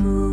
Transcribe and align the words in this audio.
Ooh. 0.00 0.23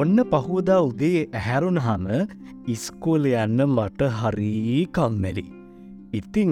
ඔන්න 0.00 0.18
පහෝදා 0.32 0.80
උදේ 0.86 1.20
ඇහැරුණහම 1.38 2.02
ඉස්කෝල 2.72 3.26
යන්න 3.28 3.60
මට 3.66 4.08
හරී 4.16 4.80
කම්මැලි. 4.96 5.44
ඉතිං 6.18 6.50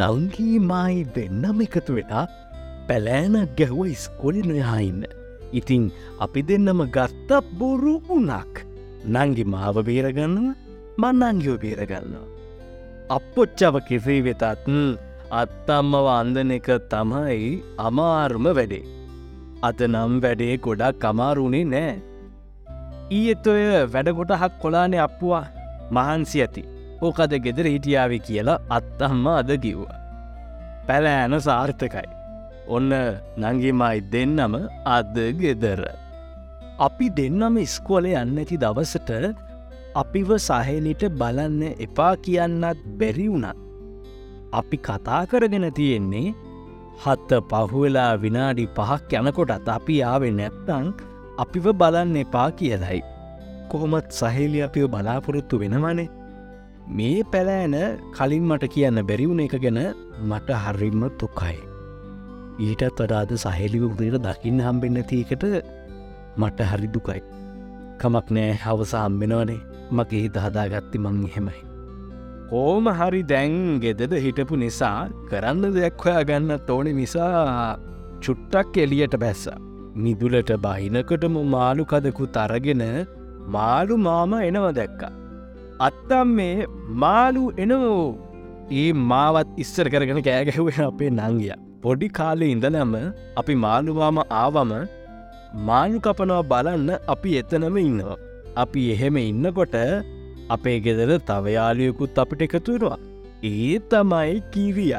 නංගීමයි 0.00 0.98
දෙන්නම 1.14 1.62
එකතු 1.66 1.94
වෙලා 1.98 2.24
පැලෑනක් 2.88 3.54
ගැහුව 3.60 3.92
ඉස්කොලි 3.94 4.42
නොයහඉන්න. 4.48 5.00
ඉතිං 5.60 5.86
අපි 6.26 6.42
දෙන්නම 6.50 6.82
ගත්ත 6.96 7.40
බොරු 7.60 7.94
වුනක් 8.08 8.60
නංගි 9.14 9.48
මාව 9.54 9.80
බේරගන්නව 9.88 10.52
මන්නංගියෝ 11.00 11.56
බේරගන්නවා. 11.64 12.28
අපපොච්චව 13.16 13.80
කෙසේ 13.88 14.20
වෙතත් 14.28 14.44
අත්තම්මව 15.40 16.12
අන්දන 16.18 16.54
එක 16.58 16.70
තමයි 16.92 17.50
අමාරුම 17.88 18.52
වැඩේ. 18.52 18.84
අත 19.68 19.80
නම් 19.90 20.22
වැඩේ 20.22 20.62
ගොඩක් 20.68 21.02
කමාරුණේ 21.02 21.66
නෑ 21.74 21.98
ඊත් 23.10 23.46
ඔය 23.46 23.62
වැඩගොටහක් 23.92 24.52
කොලානේ 24.62 25.00
අප්පුවා 25.04 25.46
මහන්සි 25.90 26.42
ඇති 26.42 26.62
ඕකද 27.02 27.32
ගෙදර 27.44 27.66
හිටියාව 27.66 28.12
කියලා 28.26 28.60
අත්තම්ම 28.76 29.26
අද 29.30 29.50
කිව්වා. 29.64 29.96
පැලෑන 30.86 31.34
සාර්ථකයි. 31.46 32.08
ඔන්න 32.68 32.92
නංගිමයි 33.42 33.98
දෙන්නම 34.12 34.54
අද 34.96 35.16
ගෙදර. 35.40 35.82
අපි 36.86 37.10
දෙන්නම 37.18 37.58
ඉස්කෝලේ 37.64 38.14
යන්න 38.22 38.38
ඇති 38.38 38.60
දවසට 38.64 39.10
අපිව 39.94 40.30
සහේලිට 40.38 41.02
බලන්න 41.20 41.60
එපා 41.86 42.14
කියන්නත් 42.24 42.86
බැරි 42.98 43.28
වුණත්. 43.28 43.58
අපි 44.52 44.76
කතා 44.78 45.22
කරගෙන 45.26 45.66
තියෙන්නේ 45.74 46.34
හත්ත 47.02 47.42
පහුවෙලා 47.50 48.12
විනාඩි 48.22 48.72
පහක් 48.76 49.10
යනකොටත් 49.20 49.76
අපි 49.78 50.02
ආවෙ 50.04 50.36
නැත්තං 50.38 50.92
අපිව 51.42 51.66
බලන්න 51.80 52.16
එපා 52.22 52.48
කියලයි. 52.58 53.00
කොහොමත් 53.70 54.08
සහෙලි 54.20 54.60
අපිව 54.66 54.86
බලාපොරොත්තු 54.94 55.60
වෙනවනේ. 55.62 56.08
මේ 56.96 57.22
පැලෑන 57.32 57.76
කලින් 58.16 58.44
මට 58.50 58.72
කියන්න 58.74 59.00
බැරිවුණ 59.10 59.42
එක 59.46 59.54
ගැන 59.64 59.80
මට 60.30 60.58
හරිම්ම 60.64 61.02
තුකයි. 61.20 61.58
ඊටත් 62.66 63.00
වඩාද 63.00 63.32
සහෙලිව 63.44 63.84
උදයට 63.90 64.18
දකින්න 64.26 64.64
හම්බෙන්න 64.66 65.00
තියකට 65.12 65.44
මට 66.40 66.68
හරි 66.72 66.88
දුකයි. 66.96 67.20
කමක් 68.00 68.36
නෑ 68.36 68.52
හවස 68.64 68.94
හම්බෙනවනේ 69.04 69.60
මගේ 69.96 70.26
දහදාගත්ති 70.36 71.02
මං 71.04 71.24
එහෙමයි. 71.30 71.60
ඕම 72.60 72.92
හරි 72.98 73.22
දැන් 73.32 73.56
ගෙදද 73.82 74.14
හිටපු 74.26 74.60
නිසා 74.66 75.08
කරන්න 75.30 75.74
දෙයක් 75.78 76.04
හොයා 76.04 76.28
ගන්න 76.28 76.62
තෝනෙ 76.68 76.92
නිසා 77.00 77.32
චුට්ටක් 78.24 78.80
එලියට 78.84 79.20
බැස්සා. 79.24 79.58
මිදුලට 79.94 80.52
බහිනකටම 80.66 81.36
මාළුකදකු 81.54 82.26
තරගෙන 82.36 82.82
මාළු 83.54 83.96
මාම 84.06 84.32
එනව 84.40 84.66
දැක්ක. 84.78 85.02
අත්තම් 85.80 86.28
මේ 86.38 86.66
මාලු 87.02 87.42
එනවෝ 87.64 88.14
ඒ 88.82 88.92
මාවත් 89.10 89.58
ඉස්සර 89.64 89.86
කරගෙන 89.94 90.22
කෑගැහුවෙන 90.28 90.86
අපේ 90.86 91.10
නංගිය. 91.10 91.52
පොඩි 91.82 92.08
කාලෙ 92.18 92.46
ඉඳනම 92.54 92.94
අපි 93.40 93.54
මාළුවාම 93.64 94.22
ආවම 94.42 94.72
මාළු 95.68 96.00
කපනවා 96.06 96.48
බලන්න 96.52 96.90
අපි 97.14 97.36
එතනම 97.40 97.78
ඉන්නවා. 97.84 98.18
අපි 98.56 98.82
එහෙම 98.94 99.16
ඉන්නකොට 99.26 99.76
අපේ 100.56 100.78
ගෙදර 100.86 101.10
තවයාලයකුත් 101.30 102.22
අපිට 102.22 102.46
එකතුරවා. 102.46 103.00
ඒ 103.50 103.74
තමයි 103.90 104.40
කිරිය 104.54 104.94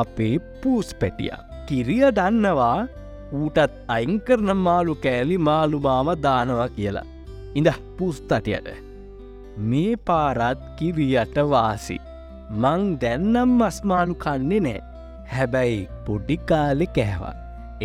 අපේ 0.00 0.34
පූස් 0.62 0.90
පැටිය. 1.00 1.32
කිරිය 1.68 2.04
දන්නවා 2.18 2.88
ඌටත් 3.40 3.74
අයිංකරන 3.96 4.56
මාළු 4.66 4.94
කෑලි 5.04 5.36
මාළුමාම 5.48 6.08
දානවා 6.24 6.68
කියලා. 6.76 7.04
ඉඳ 7.58 7.68
පුස්තටයට. 7.98 8.68
මේ 9.70 9.92
පාරත් 10.06 10.64
කිවියට 10.78 11.36
වාසි. 11.52 11.98
මං 12.62 12.82
දැන්නම් 13.02 13.52
මස්මානු 13.60 14.14
කන්නේ 14.24 14.60
නෑ. 14.66 14.80
හැබැයි 15.34 15.78
පොඩිකාලෙ 16.06 16.86
කෑවා. 16.96 17.34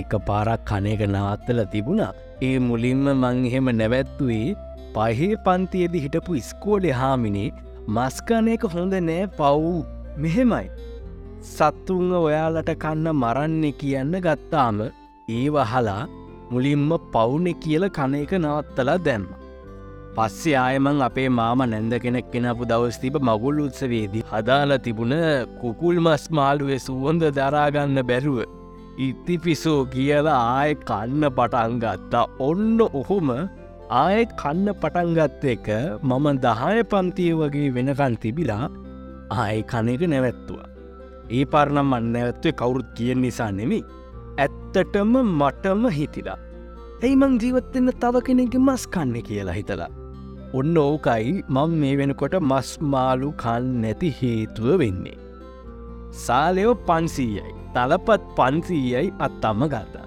එක 0.02 0.12
පාරක් 0.30 0.66
කනයක 0.70 1.04
නවත්තල 1.12 1.62
තිබුණා. 1.74 2.14
ඒ 2.48 2.58
මුලින්ම 2.68 3.06
මං 3.14 3.46
එහෙම 3.52 3.70
නැවැත්තුවේ 3.80 4.56
පහේ 4.96 5.32
පන්තියද 5.46 5.96
හිටපු 6.04 6.40
ඉස්කෝලෙ 6.42 6.92
හාමිනේ 7.02 7.50
මස්කනයක 7.96 8.70
හොඳ 8.76 8.94
නෑ 9.10 9.32
පව් 9.40 9.74
මෙහෙමයි. 10.24 10.68
සත්තුන්ව 11.56 12.14
ඔයාලට 12.20 12.72
කන්න 12.84 13.20
මරන්නේ 13.24 13.78
කියන්න 13.82 14.16
ගත්තාම 14.26 14.80
ඒ 15.28 15.48
වහලා 15.54 16.02
මුලින්ම 16.52 16.92
පවුනෙ 17.14 17.52
කියල 17.64 17.86
කන 17.96 18.14
එක 18.18 18.34
නවත්තලා 18.36 18.94
දැම්ම. 19.08 19.24
පස්සේ 20.16 20.54
ආයමං 20.60 21.02
අපේ 21.08 21.26
මාම 21.40 21.64
නැන්ද 21.72 21.96
කෙනෙක් 22.04 22.30
කෙනපු 22.34 22.68
දවස් 22.70 23.00
තිබ 23.02 23.18
මගුල් 23.30 23.58
උත්සවේදී 23.64 24.24
හදාල 24.30 24.74
තිබුණ 24.86 25.16
කුකුල් 25.62 26.00
මස් 26.04 26.24
මාළුවේ 26.40 26.78
සුවන්ද 26.86 27.26
දරාගන්න 27.40 28.00
බැරුව. 28.12 28.40
ඉතිපිසෝ 29.08 29.82
කියලා 29.96 30.38
ආය 30.54 30.72
කන්න 30.90 31.28
පටන්ගත්තා 31.40 32.24
ඔන්න 32.48 32.80
ඔහොම 33.02 33.34
ආයෙත් 34.04 34.32
කන්න 34.42 34.74
පටන්ගත්ත 34.82 35.46
එක 35.56 35.70
මම 36.10 36.26
දහය 36.48 36.88
පන්තිය 36.94 37.36
වගේ 37.42 37.76
වෙනකන් 37.76 38.18
තිබිලා 38.24 38.64
ආය 39.42 39.60
කනක 39.74 40.02
නැවැත්තුව. 40.14 40.60
ඒ 41.30 41.46
පරණම් 41.54 41.96
අන්න 42.00 42.20
ඇත්වේ 42.24 42.58
කවුරුත් 42.62 42.90
කියෙන් 42.98 43.24
නිසා 43.28 43.52
නෙමි 43.62 43.84
ඇත්තටම 44.44 45.14
මටම 45.22 45.86
හිතිලා. 46.00 46.38
ඇයිමං 47.04 47.38
ජීවත්වෙන්න 47.44 47.94
තව 48.04 48.22
කෙනෙගේ 48.28 48.62
මස් 48.66 48.84
කන්න 48.96 49.24
කියලා 49.30 49.56
හිතලා. 49.60 49.90
ඔන්න 50.60 50.78
ඕකයි 50.84 51.34
මං 51.56 51.78
මේ 51.84 51.96
වෙනකොට 52.02 52.36
මස් 52.42 52.74
මාලු 52.94 53.32
කන් 53.44 53.72
නැති 53.86 54.12
හේතුව 54.20 54.70
වෙන්නේ. 54.84 55.18
සාලයෝ 56.26 56.76
පන්සීයයි 56.92 57.58
තලපත් 57.74 58.22
පන්සීයයි 58.38 59.10
අත්තම්ම 59.28 59.68
ගත්තා. 59.74 60.06